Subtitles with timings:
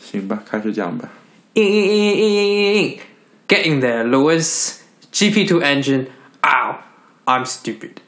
[0.00, 1.08] 行吧，开始讲吧。
[1.54, 3.00] In, in, in, in, in, in.
[3.48, 4.82] Get in there, Lewis.
[5.12, 6.06] GP2 engine.
[6.44, 6.78] Ow.
[7.26, 8.00] I'm stupid.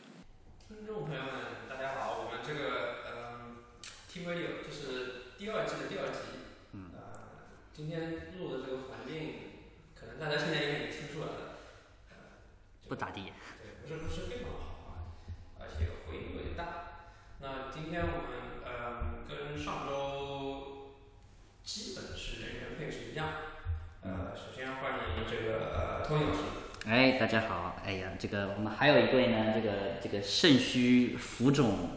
[27.19, 27.75] 大家好！
[27.83, 29.71] 哎呀，这个我们还有一位呢，这个
[30.03, 31.89] 这个肾虚浮肿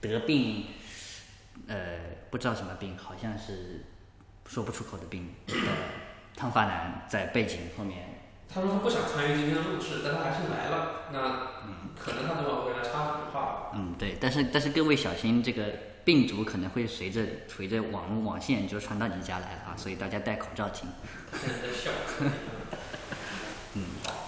[0.00, 0.64] 得病，
[1.66, 1.98] 呃，
[2.30, 3.84] 不知道什么病，好像是
[4.46, 5.54] 说不出口的病的
[6.34, 7.98] 烫发男在背景后面。
[8.48, 11.02] 他说他不想参与今天的录制，但他还是来了。
[11.12, 11.20] 那
[11.98, 13.72] 可能他等会儿会来插几句话。
[13.74, 15.66] 嗯，对，但是但是各位小心，这个
[16.02, 20.88] 病毒可能会随着随着网络网线就传到你家来了啊，所以大家戴口罩听，
[21.32, 21.90] 现在在笑。
[22.20, 22.30] 嗯，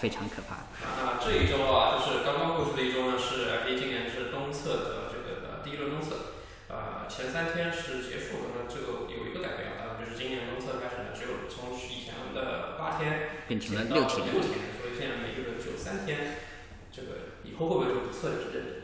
[0.04, 0.68] 非常可怕。
[1.00, 6.36] 那这一周啊，就是刚刚过去的一周呢，是 FA 今年是东侧的这个呃第一轮东侧，
[6.68, 16.52] 呃前三天是结束了，那这个有一个改变啊，就是今年东侧开始呢，只有从以前的八天变成了六天六天，所以现在每个轮只有三天。
[16.92, 18.83] 这个以后会不会就不测了？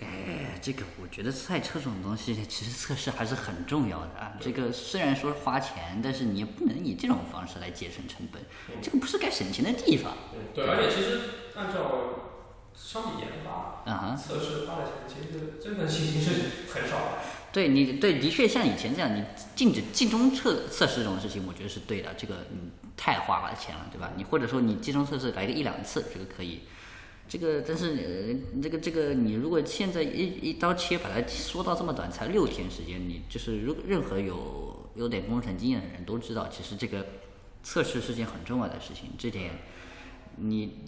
[0.00, 4.32] 哎，这个我觉得赛车这种东西，其实测试还是很重要的啊。
[4.40, 8.42] 这个虽然说花钱，但是你也不能以这种方式来节省成本，
[8.80, 10.16] 这个不是该省钱的地方。
[10.32, 11.20] 嗯，对，而且其实
[11.54, 12.40] 按照
[12.74, 16.30] 相比研发，啊哈，测试花的钱其实真的其实是
[16.72, 17.18] 很少的。
[17.52, 19.22] 对你对，的确像以前这样，你
[19.54, 22.14] 禁止集中测测试这种事情，我觉得是对的。
[22.14, 24.12] 这个嗯，太花了钱了，对吧？
[24.16, 26.60] 你或者说你集中测试来个一两次，这个可以。
[27.30, 37.06] 这个但是呃，这个这个你如果现在一一刀切把它缩到这么短，才六天时间，你就是如任何有有点工程经验的人都知道，其实这个
[37.62, 39.10] 测试是件很重要的事情。
[39.16, 39.52] 这点
[40.38, 40.78] 你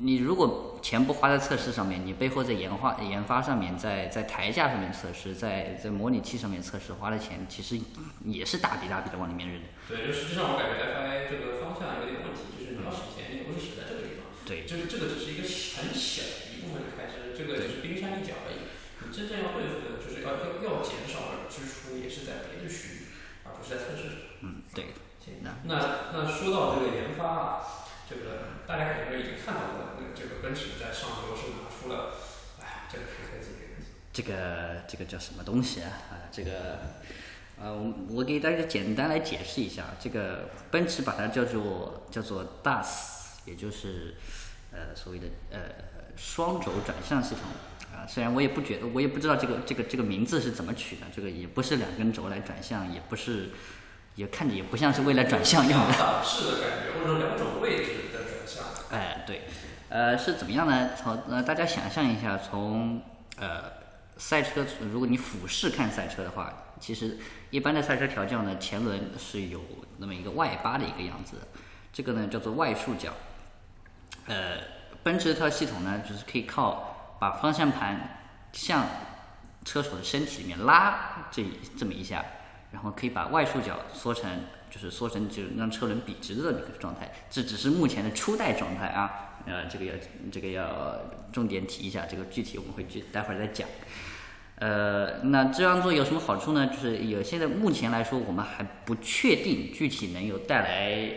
[0.00, 7.78] 你如果钱不花在测试上面，你背后在研发研发上面，在在台架上面测试，在在模拟器上面测试花的钱，其实
[8.24, 9.60] 也是大笔大笔的往里面扔。
[9.88, 14.01] 对，就实际上我感觉 FI 这个方向有点问题，就是你要省钱，你不是省在，
[14.44, 18.66] 对，就是这个只是一个很小的一部分的开支，这个只是冰山一角而已。
[19.04, 22.98] 你真正要对付的，就是要要要减少的支出，也是在别的区域，
[23.44, 24.18] 而不是在测试上。
[24.42, 25.74] 嗯，对，行那那
[26.12, 32.14] 那说到这个研发啊，这个大家可能已经看到了，那个这个奔驰在上周是拿出了，
[32.60, 33.04] 哎，这个。
[34.14, 35.88] 这个这个叫什么东西啊？
[36.10, 36.78] 啊，这个，
[37.58, 44.14] 呃，我我给大家简单来解释一下，这个奔驰把它叫做叫做 DAS，也就是
[44.72, 45.58] 呃所谓的呃
[46.16, 47.44] 双轴转向系统
[47.94, 48.06] 啊。
[48.06, 53.50] 虽然我也不觉得，我也不知道这个这个这个名字是怎么取的，这个也不是两根轴来转向，也不是，
[54.16, 55.86] 也看着也不像是为了转向用的。
[55.88, 58.64] 两档式的感觉，或者两种位置的转向。
[58.90, 59.42] 哎，对，
[59.88, 60.90] 呃，是怎么样呢？
[60.96, 63.02] 从呃，大家想象一下，从
[63.36, 63.72] 呃
[64.16, 67.18] 赛车，如果你俯视看赛车的话，其实
[67.50, 69.60] 一般的赛车调教呢，前轮是有
[69.98, 71.36] 那么一个外八的一个样子，
[71.92, 73.12] 这个呢叫做外束角。
[74.26, 74.58] 呃，
[75.02, 78.18] 奔驰这套系统呢，就是可以靠把方向盘
[78.52, 78.86] 向
[79.64, 81.44] 车手的身体里面拉这
[81.76, 82.24] 这么一下，
[82.72, 84.28] 然后可以把外束角缩成，
[84.70, 87.12] 就是缩成就让车轮笔直的这么一个状态。
[87.30, 89.94] 这只是目前的初代状态啊，呃，这个要
[90.30, 91.00] 这个要
[91.32, 93.68] 重点提一下，这个具体我们会去待会儿再讲。
[94.56, 96.68] 呃，那这样做有什么好处呢？
[96.68, 101.08] 就是有现在目前来说，我们还不确定具体能有带来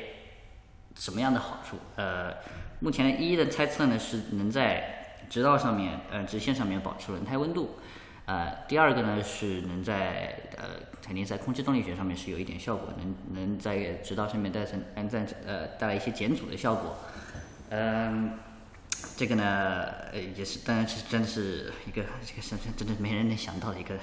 [0.96, 1.78] 什么样的好处。
[1.96, 2.34] 呃，
[2.80, 7.80] 目前一一的猜测呢是能在直道上面，呃，直线上面保持轮胎温度。
[8.26, 10.64] 呃，第二个呢是能在呃，
[11.02, 16.98] 肯定在空气动力学上面是有一点效果，能能在直道上面带成安在呃带来一些减阻的效果。
[17.70, 18.34] 嗯，
[19.16, 23.96] 这个呢，呃，也是，当然是真的是一个这个是真的没人能想到的一个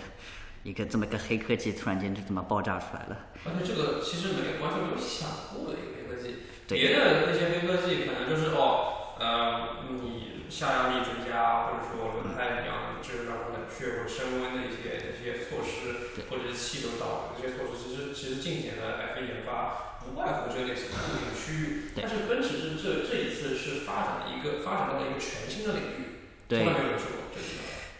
[0.62, 3.34] 一个这么个黑科技，突然间就这么爆炸出来了。
[3.44, 6.46] 而且这个其实没有完全没有想过的一个黑科技。
[6.68, 21.90] 别的那些黑科技可能就是哦，呃，你下压力增加，或者说轮胎怎么样，就是让它冷却或者升温的一些一些措施，或者是气流导这些措施，其实其实近年的 F1 研发不外乎这类型的一个区域。
[21.98, 27.44] 但是奔驰是这这一次是发展一个发展到了一个全新的领域，从来没有人说过这个。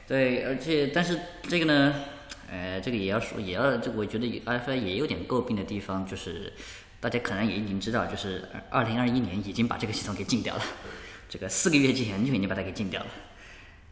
[0.07, 1.19] 对，而且但是
[1.49, 1.95] 这个呢，
[2.53, 6.53] 呃，这个也要说，也要这我觉得 F1 也有点诟病的地方，就是
[7.01, 10.63] 大家可能也已经知道，就是二零二一年已经把这个系统给禁掉了，
[11.31, 13.07] 这个四个月之前就已经把它给禁掉了。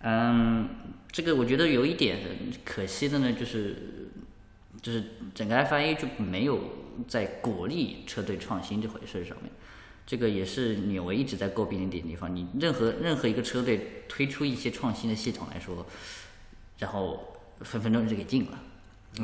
[0.03, 0.69] 嗯，
[1.11, 2.19] 这个我觉得有一点
[2.63, 4.11] 可惜的呢，就是
[4.83, 5.05] 就是
[5.35, 6.61] 整个 FIA 就没有
[7.09, 9.51] 在鼓励车队创新这回事上面。
[10.07, 12.37] 这个也是纽维一直在诟病的一点地方。
[12.37, 15.87] 你任何任何一个车队推出一些创新的系统来说，
[16.79, 17.30] 然后
[17.61, 18.59] 分分钟就给禁了。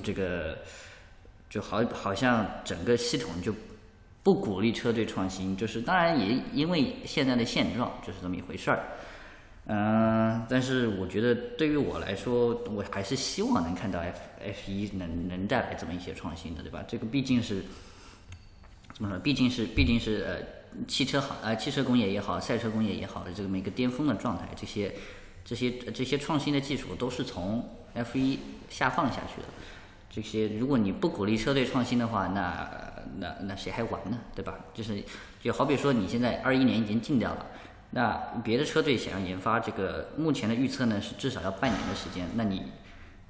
[0.03, 0.59] 这个
[1.49, 3.55] 就好好像整个系统就
[4.23, 8.85] 不鼓励车队创新，就是当然也因为现在的现状就是这么一回事儿。
[9.69, 16.85] 嗯，但是我觉得对于我来说，我还是希望能看到 F F 一能能带来这么一些创新的，对吧？
[16.87, 17.65] 这个毕竟是
[18.94, 19.19] 怎么说？
[19.19, 24.94] 毕竟是毕竟是呃汽车行呃汽车工业也好，赛车工业也好的这么一个巅峰的状态，这些
[25.46, 29.46] 这些这些创新的技术都是从 F 一下放下去的。
[30.10, 32.69] 这些如果你不鼓励车队创新的话，那
[33.19, 34.19] 那那谁还玩呢？
[34.34, 34.58] 对吧？
[34.75, 35.00] 就是
[35.40, 37.46] 就好比说你现在二一年已经禁掉了。
[37.90, 42.28] 那别的车队想要研发这个，目前的预测呢是至少要半年的时间。
[42.34, 42.64] 那你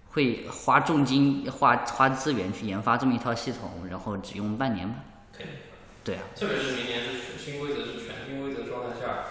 [0.08, 4.94] 会花重金、花花资源去研发这么一套系统，然后只用半年吗？
[5.36, 5.54] 肯定。
[6.02, 9.24] 对啊，特别是明年是新规则是全新规则状态下，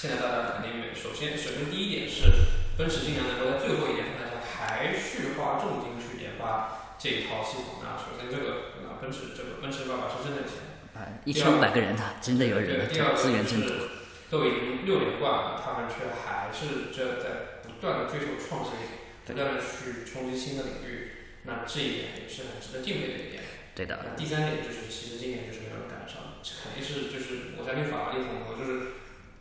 [0.00, 0.94] 现在大家肯定没。
[0.94, 2.30] 首先，首先第一点是，
[2.78, 7.82] 奔驰尽量能够在最后一点状态下还去花重金去研发这一套系统。
[7.82, 10.78] 那首先这个，啊，奔驰这个奔驰爸爸是真的钱。
[10.94, 12.86] 啊，一千五百个人呢，真的有人，
[13.16, 13.74] 资源真多。
[14.30, 18.78] 都已经六连冠了，他们却还是这在不断的追求创新，
[19.26, 23.42] 不断的去冲击新的领域，那这一点也是很值得敬佩的一点。
[23.74, 23.98] 对的。
[24.06, 28.97] 那第三点就是，其实今年就是没有人赶上，这肯定是就是我相信法拉利很多就是，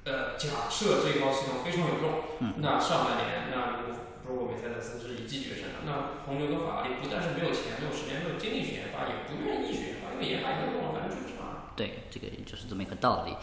[0.07, 3.95] 呃，假设这一套系统非常有用，嗯那上半年那如果
[4.25, 11.75] 如果梅赛德斯是一骑绝尘的，那红牛跟法拉利不但是没有钱、没有时间、没有精力去研发，也不愿意去研发，因为研发也没有用，反正就是嘛。
[11.75, 13.36] 对，这个就是这么一个道理。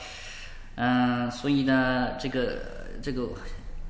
[0.76, 3.28] 嗯，所以呢，这个这个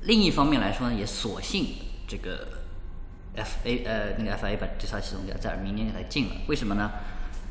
[0.01, 1.75] 另一方面来说呢，也索性
[2.07, 2.47] 这个
[3.35, 6.35] F A 呃那个 F A 把这套系统给在明年给它禁了。
[6.47, 6.91] 为什么呢？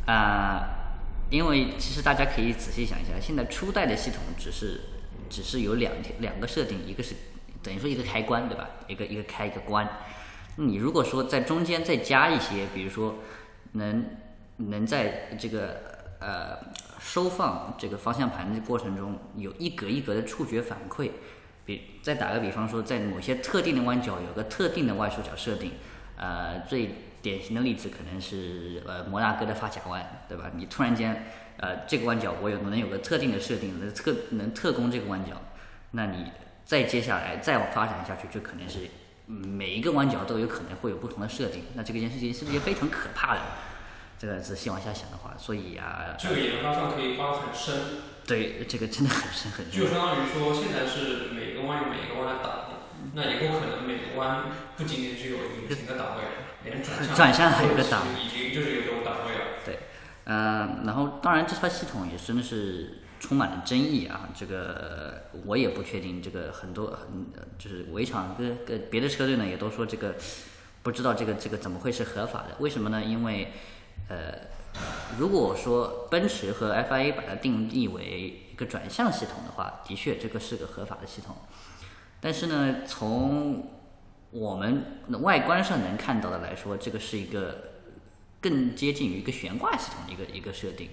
[0.07, 0.95] 啊，
[1.31, 4.81] 因为其实大家可以仔细想一下，现在初代的系统只是
[5.29, 7.15] 只是有两两个设定，一个是
[7.63, 8.71] 等于说一个开关，对吧？
[8.89, 9.89] 一个一个开一个关。
[10.57, 13.17] 你如果说在中间再加一些，比如说
[13.73, 14.05] 能
[14.57, 15.81] 能在这个
[16.21, 16.59] 呃。
[17.01, 21.11] 收放这个方向盘的过程中，有一格一格的触觉反馈。
[21.67, 25.73] 比再打个比方说，在某些特定的弯角有个特定的外束角设定，
[26.17, 30.51] 呃，最典型的例子可能是呃摩纳哥的发卡弯，对吧？
[30.55, 31.27] 你突然间
[31.59, 35.41] 呃这个弯角我有能有个特定的设定，能特能特攻这个弯角，
[35.93, 36.33] 那你
[36.65, 38.89] 再接下来再往发展下去，就可能是
[39.27, 41.65] 每一个弯角都有可能会有不同的设定。
[41.75, 43.41] 那这个件事情是不是也非常可怕的？
[44.17, 47.75] 这个仔细往下想的话，所以啊，这个研发上可以挖很深。
[48.25, 49.83] 对，这个真的很深很深。
[49.83, 52.81] 就相当于说，现在是每个弯有每个弯的档，
[53.13, 54.47] 那以后可能每个弯
[54.79, 56.25] 不仅仅只有隐形的档位，
[56.65, 59.34] 连转向转向还有个档，已经就是有这种档位
[60.27, 60.67] 了。
[60.77, 64.29] 对，嗯，然后当然这套系统也真的是充满了争议啊。
[64.35, 67.27] 这个我也不确定，这个很多很
[67.59, 70.15] 就是围场跟跟别的车队呢也都说这个
[70.83, 72.57] 不知道这个这个怎么会是合法的？
[72.59, 73.03] 为什么呢？
[73.03, 73.53] 因为
[74.09, 74.35] 呃，
[75.19, 81.37] 如果说奔驰和 FIA 把它定义为一个转向系统的话，的确这个是个合法的系统。
[82.21, 83.71] 但是呢，从
[84.31, 84.85] 我们
[85.23, 87.74] 外观上能看到的来说，这个是一个
[88.45, 90.91] 更接近于一个悬挂系统的一个一个设定。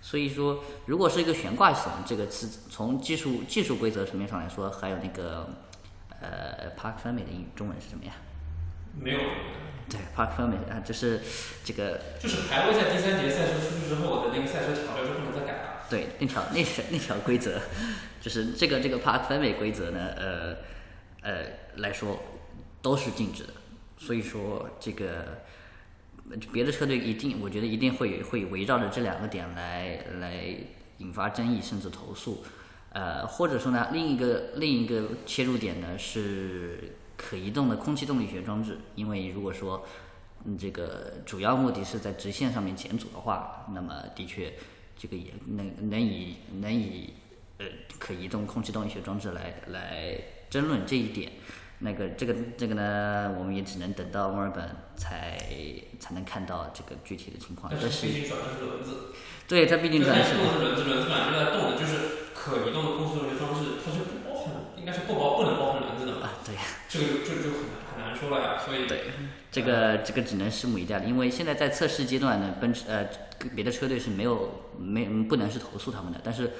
[0.00, 5.48] 所以说，如果是一个悬挂系统，这个是从技术技术规则层面上来说，还有那个
[6.20, 8.12] 呃，Park 分美的英语中文是什么呀？
[8.98, 9.18] 没有。
[9.88, 11.20] 对，Park Permit 啊，就是
[11.64, 15.86] 这个，就是排位在第三节赛车出去之后的那个赛车条就不能再改了。
[15.88, 17.60] 对，那条那条那条规则，
[18.20, 20.56] 就是这个这个 Park Permit 规则呢，呃
[21.22, 22.18] 呃来说
[22.82, 23.52] 都是禁止的。
[23.96, 25.38] 所以说这个
[26.52, 30.56] 别的车队一定，我觉得一定会会围绕着这两个点来来
[30.98, 32.44] 引发争议，甚至投诉。
[32.90, 36.96] 呃，或者说呢，另一个另一个切入点呢是。
[37.18, 39.82] 可移动的空气动力学装置，因为如果说，
[40.44, 44.52] 嗯，这个主要目的是在直线上面减阻的话，那么的确，
[44.98, 47.14] 这个也能能以能以
[47.56, 47.64] 呃
[47.98, 51.32] 可移动空气动力学装置来来争论这一点。
[51.80, 55.38] 那个这个这个呢，我们也只能等到墨尔本才
[56.00, 57.70] 才能看到这个具体的情况。
[57.70, 59.14] 但是毕竟转的是轮子，
[59.46, 66.54] 对，它毕竟转的是轮子，轮子本来就在动的，就是可移动的空气动力学装置，它是不包含，应该是不包不能包含轮子的啊，对。
[66.88, 67.60] 这个就就很
[67.92, 69.10] 很难说了呀，所以对
[69.50, 71.04] 这个这个只能拭目以待了。
[71.04, 73.06] 因为现在在测试阶段呢，奔驰呃
[73.54, 76.52] 别的车队是没有没不能是投诉他们的，但是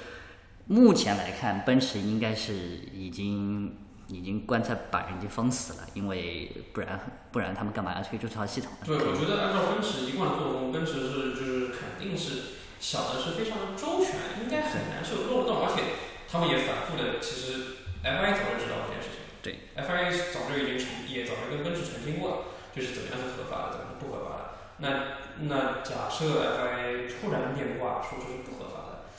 [0.66, 2.52] 目前来看，奔驰应该是
[2.92, 3.78] 已经
[4.08, 7.00] 已经棺材板已经封死了，因为不然
[7.32, 8.86] 不然他们干嘛要推出这套系统呢？
[8.86, 15.98] 对，我觉得按照奔驰一贯的作风，奔驰是就是肯定是想的是非常的周全，应该很难是有漏洞，而且
[16.30, 19.26] 他们也反复的，其实 FIA 早就知道这件事情。
[19.42, 22.36] 对，FIA 早就已经澄，也早就跟奔驰澄清过了，
[22.70, 24.42] 就是怎么样是合法的，怎么是不合法的。
[24.78, 25.18] 那
[25.50, 29.10] 那假设 FIA 突然变卦说这是不合法的，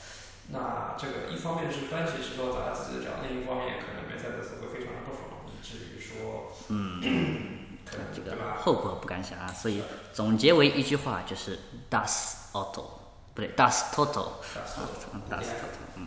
[0.54, 4.77] 那这个一方面是搬起石头砸自己的脚，另一方面可能梅赛德斯会
[6.18, 7.00] 说，嗯，
[7.86, 8.36] 可能这个？
[8.60, 9.46] 后果不敢想啊。
[9.48, 9.82] 所以
[10.12, 11.58] 总结为一句话就是
[11.90, 12.84] Das Auto，
[13.34, 14.32] 不对，Das Toto。
[15.14, 15.78] 嗯，Das Toto。
[15.96, 16.06] 嗯，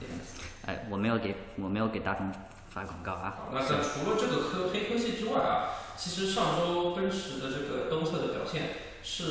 [0.65, 2.31] 哎，我没有给我没有给大众
[2.69, 3.49] 发广告啊。
[3.51, 8.69] 那在除了这个科黑科技之外啊，其实上周奔驰的这个东侧的表现
[9.03, 9.23] 是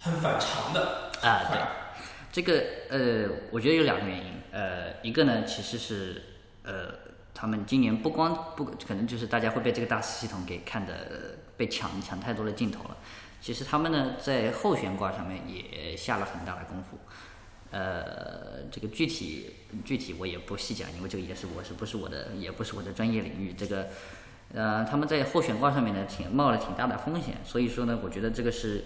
[0.00, 1.60] 很反常的啊对
[2.32, 6.22] 这个呃，我觉得有两个原因，呃，一个呢其实是
[6.64, 6.88] 呃，
[7.44, 12.96] 他们今年不光不可能就是大家会被这个大师系统给看的被抢抢太多的镜头了，
[13.38, 16.98] 其实他们呢在后悬挂上面也下了很大的功夫。
[17.70, 23.52] 呃，这个具体具体我也不细讲，因为这个也是我是不是我的也不是我的专业领域。
[23.52, 23.88] 这个
[24.54, 28.84] 呃，他们在后悬挂上面呢，挺冒了挺大的风险，所以说呢，我觉得这个是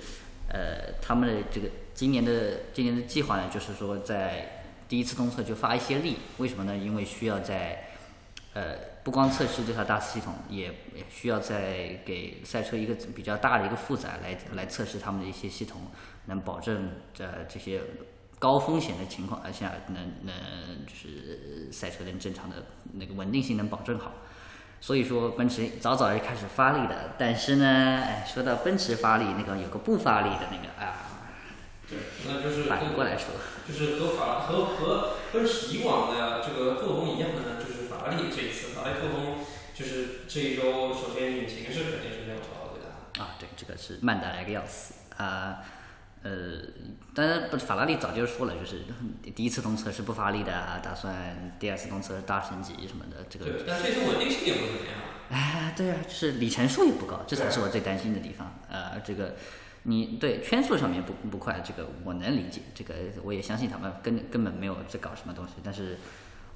[0.49, 6.77] 呃他们的这个今年的今年的计划呢，就是说在第一次东测就发一些力，为什么呢？
[6.77, 7.85] 因为需要在
[8.59, 8.75] 呃
[9.05, 15.81] 不光测试这套大系统，也也需要在给赛车一个比较大的一个负载来来测试他们的一些系统，
[16.27, 17.81] 能保证呃这些
[18.39, 20.35] 高风险的情况下能能
[20.87, 22.57] 就是赛车能正常的
[22.95, 24.13] 那个稳定性能保证好。
[24.81, 31.19] 所以说奔驰早早就开始发力的，但是呢，哎，说到奔驰发力，那个有个不发力的那个啊，
[31.89, 33.35] 对，那就是反过来说，
[33.67, 37.58] 就是和法和和奔驰以往的这个作风一样的
[38.11, 39.39] 呢，就是法拉利这一次法拉利作风
[39.75, 45.61] 就是这一周，首先引擎是肯定是没有调对的，啊，对，这个是慢的来个要死啊。
[46.21, 46.59] 呃，
[47.15, 48.83] 当然不，法拉利早就说了，就是
[49.37, 53.25] 第一次通车是不发力的，打算第二次通车大升级什么的。
[53.31, 54.99] 这个，对，但这次稳定性也不怎么样。
[55.31, 58.59] 哎，对啊，就是里程数也不高，这才是我最担心的地方。
[58.69, 59.37] 呃，这个
[59.85, 65.53] 你对圈速上面不不快，这个我能理解，这个我也相信他们根根本没有在搞什么东西。
[65.63, 65.99] 但是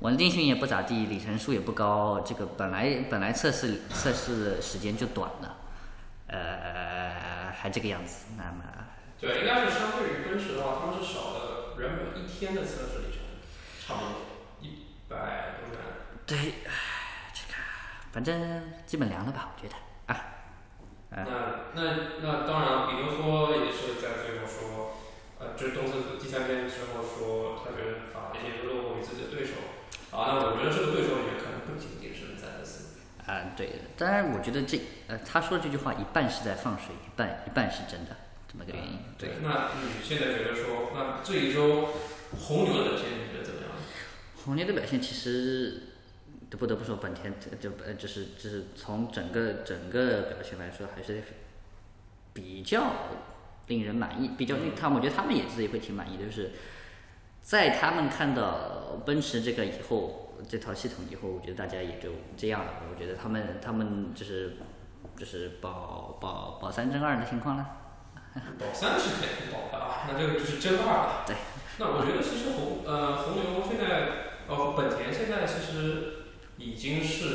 [0.02, 5.56] 稳定性也不咋地，里程数也不高，这个本来本来测试测试时间就短了，
[6.26, 8.64] 呃，还这个样子，那么。
[9.20, 13.22] 对，应该是相对于奔驰的话，他们是少了原本一天的测试里程，
[13.86, 14.12] 差不多
[14.60, 15.78] 一百多元。
[16.26, 17.54] 对，唉，这个
[18.10, 19.76] 反正基本凉了吧，我觉得
[20.12, 20.18] 啊。
[21.10, 21.22] 那
[21.74, 21.82] 那
[22.20, 24.96] 那当然，比如说也是在最后说，
[25.38, 29.52] 呃，就是东测第三天之后说，他觉得法拉利落后于自己的对手。
[30.12, 33.00] 啊，那我觉得这个对手也可能不仅仅是梅赛德斯。
[33.26, 34.78] 啊，对，当然我觉得这
[35.08, 38.16] 呃，他说这句话一半是在放水，一半一半是真的。
[38.52, 39.30] 这么个原因，对。
[39.42, 41.88] 那你现在觉得说，那这一周
[42.38, 43.70] 红牛的表现你觉得怎么样？
[44.44, 45.84] 红牛的表现其实
[46.50, 51.22] 不得不说，本田就呃就是就是从整个整个表现来说，还是
[52.34, 52.92] 比较
[53.68, 54.32] 令人满意。
[54.36, 56.50] 比较，他我觉得他们也自己会挺满意的，就是
[57.42, 62.72] 在他们看到奔驰这个以后，这套系统以后，我觉得大家也就这样了。
[62.90, 64.56] 我觉得他们他们就是
[65.16, 67.66] 就是保保保三争二的情况了。
[68.58, 71.24] 保三是肯定保的啊，那这个就是争二了。
[71.26, 71.36] 对。
[71.78, 77.26] 那我觉得其实红呃红牛现在呃本田现在其实已经是，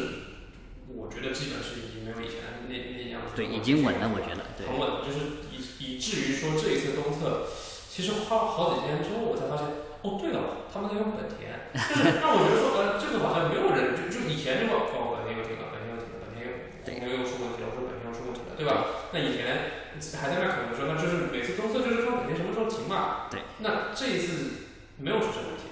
[0.88, 3.36] 我觉得基本是已经没有以前那那样子。
[3.36, 4.46] 对，已经稳了，我觉得。
[4.58, 4.66] 对。
[4.66, 7.46] 很稳，就是以以至于说这一次东侧，
[7.90, 9.68] 其实花了好几天之后，我才发现，
[10.04, 16.52] 哦对了，他们在用本田，就是让我觉得说，呃这个好像没有人就就以前就说哦本田又停了，本田又停了，本田又
[16.86, 19.12] 红牛又出问题了，我说本田又出问题了，对吧？
[19.14, 19.88] 那以前。
[20.22, 23.26] 还在那可能说，那就是每次东测就是看本田什么时候停嘛。
[23.32, 23.42] 对。
[23.58, 24.52] 那这一次
[24.98, 25.64] 没有出什么问题。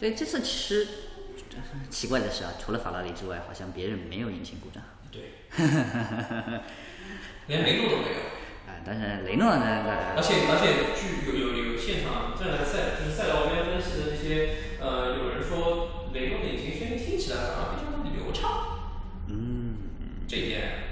[0.00, 0.88] 对，这次其实
[1.88, 4.82] 奇怪的是啊，除了法拉利之外，好像别人没有引擎故障。
[5.12, 5.34] 对。
[7.46, 8.18] 连雷诺都没有。
[8.80, 9.84] 啊，但是雷诺呢？
[10.16, 18.96] 而且而且据有有有现场正在赛就是赛道边分析的那些呃，有人说雷诺的引擎声音听起来反而非常的流畅。
[19.28, 19.76] 嗯。
[20.26, 20.88] 这一点。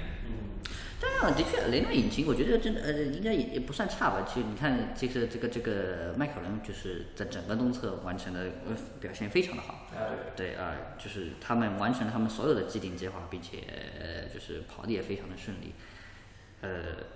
[1.01, 4.25] 当然，的确，雷诺引擎我觉得真的呃，应该也也不算差吧。
[4.27, 9.87] 其实你看，这个这个这个迈凯伦就是在整个东侧完成的呃表现非常的好。
[10.35, 13.59] 对啊，就是他们完成了他们所有的既定计划，并且
[14.33, 15.73] 就是跑的也非常的顺利。
[16.61, 16.69] 呃，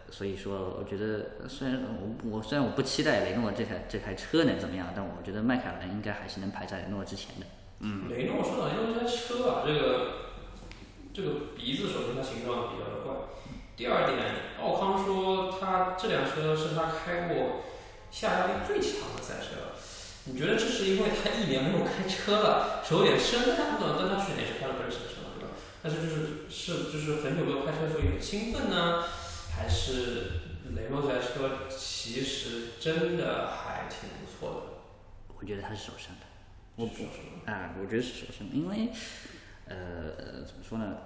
[0.10, 7.46] 所以说，我觉得虽然我我虽然我不期待雷诺这台这台车能怎么样，但我觉得迈凯伦应该还是能排在雷诺之前的。
[7.80, 8.10] 嗯。
[8.10, 10.32] 雷诺说到雷诺这台车啊，这个
[11.14, 13.14] 这个鼻子首先它形状比较的怪。
[13.76, 14.20] 第二点，
[14.62, 17.64] 奥康说他这辆车是他开过
[18.12, 19.74] 下压力最强的赛车。
[20.26, 23.96] 你觉觉得这是因为他一年没有开车了，手有点生干了？
[23.98, 25.56] 但他去年是开了奔驰的车嘛，对吧？
[25.82, 29.04] 但是就是是就是很久没有开车，所以很兴奋呢，
[29.56, 30.42] 还是
[30.76, 34.74] 雷诺这台车其实真的还挺不错的。
[35.40, 36.26] 我觉得它是首胜的。
[36.76, 37.04] 我不？
[37.50, 38.90] 啊，我觉得是首胜，因为
[39.68, 40.98] 呃，怎么说呢？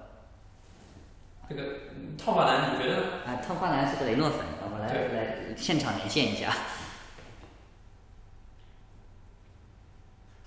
[1.50, 1.64] 这个
[1.96, 3.04] 嗯套话男，你觉得呢？
[3.26, 6.54] 啊，套发男是个雷诺粉，我们来来现场连线一下。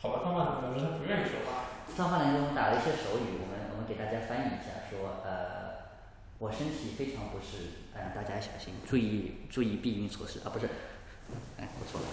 [0.01, 1.69] 好吧，套话男表示他不愿意说话。
[1.97, 5.60] 套话男给我们打了一些手语，我们我们给大家翻译一下，说呃，
[6.41, 10.65] 我身体非常不适，嗯、大家小心，注意注意避孕措施啊，不是，
[11.61, 12.07] 哎，我错了，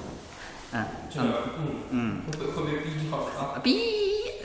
[0.75, 3.55] 嗯这个嗯嗯会会会被逼掉的啊。
[3.55, 3.79] 啊，逼，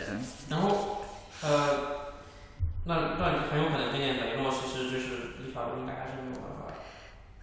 [0.07, 1.03] 嗯然后
[1.43, 2.15] 呃，
[2.87, 6.79] 那那很有可能今年雷诺其实就是立法应该还是没有办法，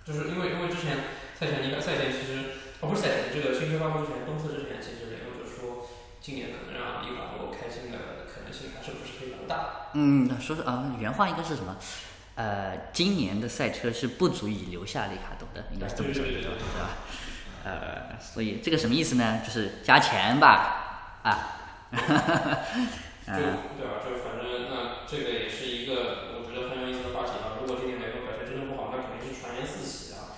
[0.08, 0.96] 就是因为因为之前
[1.36, 5.92] 赛前应该赛前其实哦不是赛前这个新车发布之前东测之前，其实雷诺就说
[6.24, 9.92] 今年可能让立法多开心的可能性还是不是非常大。
[9.92, 11.76] 嗯，说是啊，原话应该是什么？
[12.40, 16.42] 呃，今年的赛车是不足以留下里卡多的，应该是这么说的，对
[16.80, 16.96] 吧？
[17.66, 19.42] 呃，所以这个什么意思呢？
[19.46, 21.98] 就是加钱吧，啊，就
[23.28, 24.00] 对吧？
[24.00, 27.60] 就反正那这个也是一个我觉得很有意思的话题啊。
[27.60, 30.32] 如果今年雷诺表现真的不好，那肯定是传言四起啊。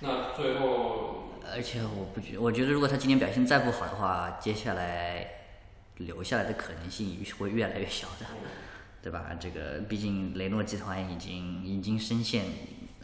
[0.00, 5.24] 那最后而且我不觉，我觉得如果他今年表现再不好的话，接下来
[5.98, 8.26] 留下来的可能性会越来越小的，
[9.04, 9.36] 对吧？
[9.38, 12.46] 这个毕竟雷诺集团已经已经深陷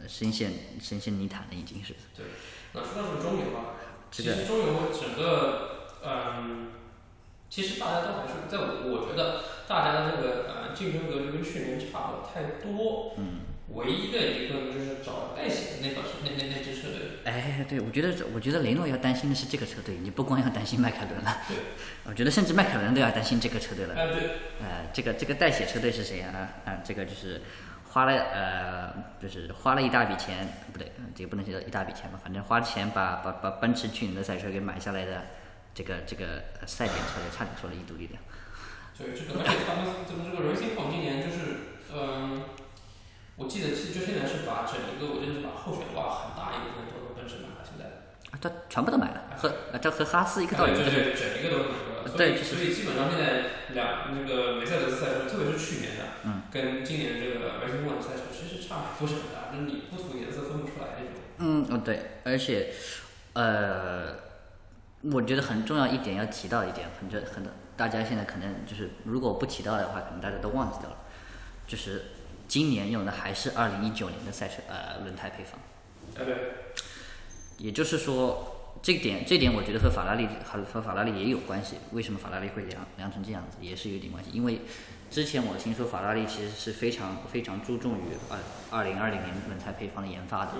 [0.07, 1.93] 深陷深陷泥潭了，已经是。
[2.17, 2.25] 对
[2.73, 3.77] 那说到这个中游啊，
[4.09, 6.69] 这个其实中游整个，嗯，
[7.51, 13.13] 其实大家都还是在我我觉得大家的这个呃竞争格局跟去年差不太多。
[13.17, 13.41] 嗯。
[13.73, 21.57] 唯一的一个就是找代写的那个是那那那支车队，哎，对，我觉得我觉得雷诺要担心的是这个车队，你不光要担心迈凯伦了，对，
[22.03, 23.95] 我觉得甚至迈凯伦都要担心这个车队了。
[23.95, 24.21] 哎对，
[24.61, 26.49] 呃，这个这个代写车队是谁啊？
[26.65, 27.41] 啊，这个就是
[27.89, 35.21] 花了呃，就是花了一大笔钱，不对，呃这个不能叫一大笔钱吧，反正花钱把把把奔驰去年的赛车给买下来的，
[35.73, 38.21] 这个这个呃赛点车队差点说了一度力量。
[38.97, 42.43] 对这个，而且他们这个这个 Racing Point 今年就是，嗯，
[43.41, 48.05] 我记得其实就现在是把整一个，我记得是把候选挂很大一部分都跟奔驰买了，现在。
[48.29, 51.69] 啊，他全部都买了，和呃这和哈斯一个道理，对就是对，整一个都是
[52.05, 61.17] 那个，所以对所以基本上现在两那个梅赛德斯赛车，特别是去年的，嗯，跟今年这个 Racing Point 赛车其实差不是很大，就是你不涂颜色分不出来那种。
[61.41, 62.71] 嗯，哦对，而且，
[63.33, 64.15] 呃，
[65.01, 67.43] 我觉得很重要一点要提到一点，很这很
[67.75, 70.97] 大家现在可能就是如果不提到的话，可能大家都忘记掉了，
[71.65, 72.03] 就是
[72.51, 75.57] 今年用的还是二零一九年的赛车呃轮胎配方，
[76.19, 76.35] 哎对，
[77.57, 81.77] 也就是说，这点这点我觉得和法拉利和和法拉利也有关系。
[81.93, 84.31] 为什么法拉利会量量成这样子，也是有点关系。
[84.33, 84.59] 因为
[85.09, 88.37] 之前我听说法拉利其实是非常非常注重于二
[88.69, 90.51] 二零二零年轮胎配方的研发的。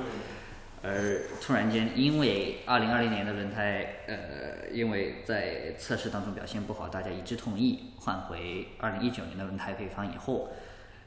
[0.83, 10.53] 而突然间，因为二零二零年的轮胎，呃，因为在测试当中表现不好，大家一致同意换回二零一九年的轮胎配方以后，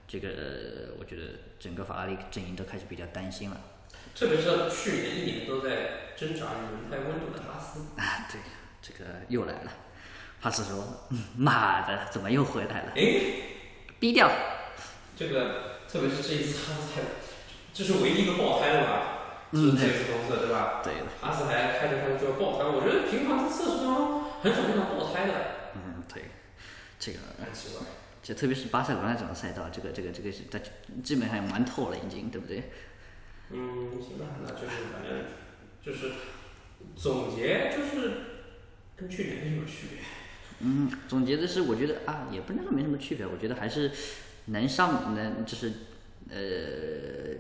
[0.07, 1.23] 这个呃我觉得
[1.59, 3.61] 整个法拉利阵营都开始比较担心了。
[4.15, 8.41] 特别是去年一年都在挣扎于轮胎温度的哈斯，啊，对，
[8.81, 9.73] 这个又来了。
[10.41, 12.93] 哈斯说：“嗯妈的，怎么又回来了？
[12.95, 13.03] 哎，
[13.99, 14.31] 低调。
[15.17, 17.01] 这个特别是这一次哈斯才，
[17.73, 19.11] 这是唯一一个爆胎的吧？
[19.53, 20.83] 嗯这次红色对吧？
[20.85, 25.33] 对了，哈斯还开着开着就要爆胎，我觉得平常在测试当中很少见到爆胎的，
[25.75, 26.25] 嗯，对，
[26.99, 27.87] 这个，很奇怪。
[28.25, 30.59] 这特别是巴塞罗那这种赛道，这个这个这个是它
[31.03, 32.73] 基本上玩透了，已经，对不对？
[33.51, 35.27] 嗯，行吧，那就是反正
[35.83, 36.15] 就是
[36.97, 38.13] 总结就是
[38.97, 39.99] 跟去年没什么区别。
[40.61, 43.91] 嗯，总结的是，我觉得啊，也不能说没什么区别，我觉得还是
[44.47, 45.71] 能上能就是
[46.31, 47.37] 呃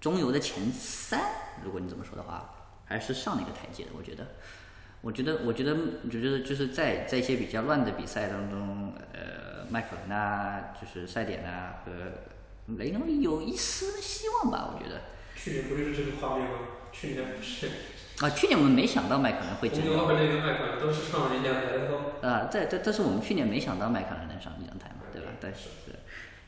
[0.00, 1.20] 中游的前三，
[1.64, 3.90] 如果你这么说的话，还是上了一个台阶的。
[3.98, 4.36] 我觉得，
[5.02, 11.92] 我觉得，我觉得，我觉得就是在在一些比较乱的比赛当中，呃，迈凯伦啊，就是赛点啊和
[12.78, 15.00] 雷诺有一丝希望吧，我觉得。
[15.34, 16.58] 去年不就是这个画面吗？
[16.92, 17.66] 去年不是
[18.20, 19.86] 啊，去年我们没想到迈凯伦会这样。
[19.86, 22.22] 红牛和那个迈凯伦都是上了一两台都。
[22.24, 25.32] 啊，在在，但是我们去年没想到迈凯伦能上一两台嘛，对吧？
[25.40, 25.70] 但是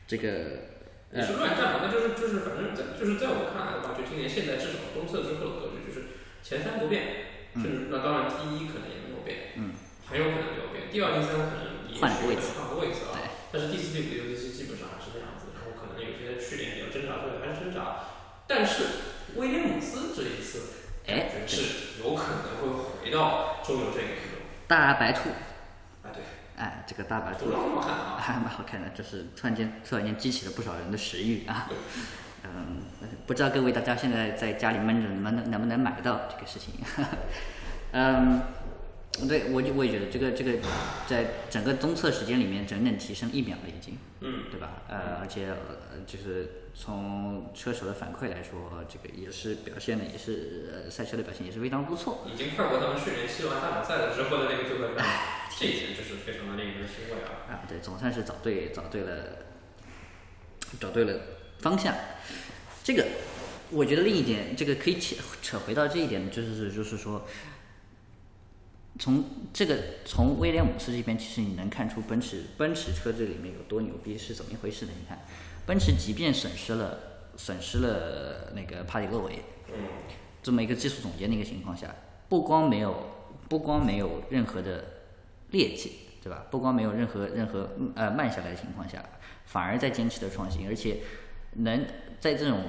[0.07, 0.71] 这个
[1.11, 6.07] 也是乱战嘛，那就是就是反正在就是在我看来的话，就今年现在至少东侧之后的格局就是
[6.41, 9.71] 前三不变，甚至那当然第一可能也没有变，嗯，
[10.07, 12.41] 很有可能没有变，第二、第三可能也许换个位置。
[12.59, 13.15] 换个位置啊。
[13.15, 18.11] 对，但是第四、第五、第六、第七基本上还是那样子，然后可能有些去年比较挣扎，对，还是挣扎，
[18.45, 18.83] 但是
[19.35, 22.67] 威廉姆斯这一次哎是有可能会
[23.01, 24.43] 回到中游这个地方。
[24.67, 25.29] 大白兔，
[26.03, 26.23] 啊，对，
[26.57, 27.45] 哎，这个大白兔。
[27.45, 28.17] 主要好看啊。
[28.25, 31.69] 还蛮好看的，就是突然间突然间激起了不少人的食欲啊。
[32.45, 32.77] 嗯，
[33.25, 36.73] 不知道各位大家现在在家里闷着能不能能不能买到这个事情？
[37.91, 38.41] 嗯，
[39.27, 40.53] 对我就我也觉得这个这个
[41.07, 44.81] 在整个综测时间里面整整提升一秒了已经，嗯，对吧？
[44.89, 52.27] 呃，而且呃就是从车手的反馈来说，这个也是表现的也是呃赛车的表现也是非常不错。
[52.31, 55.05] 已经快过他们去年西完大满赛的时候的那个最后一班，
[55.57, 57.47] 这一点就是非常的令人欣慰啊。
[57.49, 59.23] 啊，对，总算是找对找对了，
[60.81, 61.13] 找对了
[61.65, 61.95] 方向。
[62.83, 63.03] 这个，
[63.71, 67.25] 我觉得另一点，这个可以扯扯回到这一点，就是就是说，
[68.99, 69.75] 从这个
[70.05, 74.91] 从威廉姆斯这边，其实你能看出奔驰奔驰车这里面有多牛逼是怎么一回事呢？
[74.95, 75.25] 你看，
[75.65, 76.99] 奔驰即便损失了
[77.35, 79.39] 损失了那个帕里洛维，
[79.73, 79.79] 嗯，
[80.43, 81.95] 这么一个技术总监的一个情况下，
[82.29, 83.09] 不光没有
[83.49, 84.85] 不光没有任何的
[85.49, 86.45] 劣迹，对吧？
[86.51, 89.03] 不光没有任何任何嗯呃慢下来的情况下，
[89.47, 90.99] 反而在坚持的创新，而且
[91.55, 91.85] 能
[92.19, 92.61] 在这种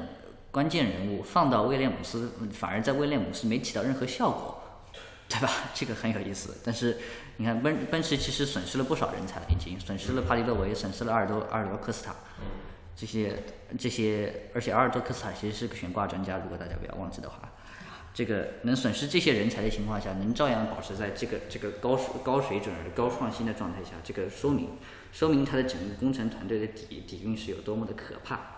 [0.51, 4.63] 关键人物放到威廉姆斯，反而在威廉姆斯没起到任何效果，
[5.29, 5.51] 对吧？
[5.75, 6.57] 这个很有意思。
[6.65, 6.97] 但是
[7.37, 12.15] 你看奔奔驰其实损失了不少人才了，已经损失了帕里洛维，损失了阿尔多阿尔多科斯塔，
[12.97, 13.43] 这些
[13.79, 17.41] 这些，而且阿尔多科斯塔其实是个悬挂专家，如果大家不要忘记的话。
[18.15, 21.95] 这个能损失这些人才的情况下，能照样保持在这个这个高
[22.25, 24.71] 高水准高创新的状态下，这个说明
[25.13, 28.56] 说明他的整个工程团队的底底蕴是有多么的可怕。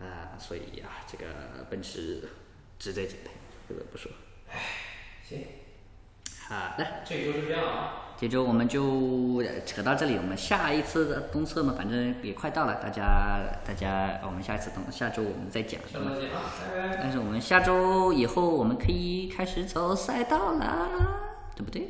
[0.00, 1.26] 啊、所以啊、这个
[1.68, 2.28] 奔驰
[2.78, 3.30] 值得敬佩，
[3.68, 4.10] 不得不说。
[5.22, 5.44] 行，
[6.48, 8.06] 好的，这周就这样啊。
[8.16, 15.80] 这周我们就呃扯到这里，我们下一次的东测嘛，反正也快到了，大家大家，我们下一次东下周我们再讲。
[15.90, 16.96] 下周见啊，拜拜。
[16.96, 20.88] 但是我们下周以后我们可以开始走赛道了，
[21.56, 21.88] 对不对？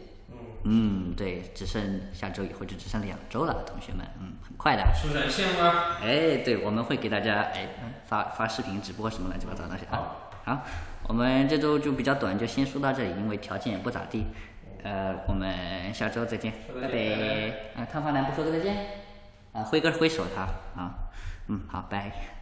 [0.65, 4.85] 嗯，嗯，对，只剩下周以后就只剩两周了，同学们，嗯，很快的。
[4.95, 5.99] 是不是很羡慕啊？
[6.03, 7.69] 哎，对，我们会给大家哎
[8.07, 10.17] 发发视频、直播什么乱七八糟的东西啊。
[10.45, 10.65] 好，
[11.09, 14.27] 我们这周就比较短，就先说到这里，因为条件也不咋地。
[14.83, 17.83] 呃，我们下周再见，拜拜。
[17.83, 18.77] 啊，汤方南不说个再见？
[19.53, 20.43] 啊，挥个挥手他
[20.81, 20.95] 啊，
[21.49, 22.40] 嗯，好，拜。